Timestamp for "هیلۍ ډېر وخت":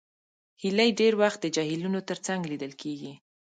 0.61-1.39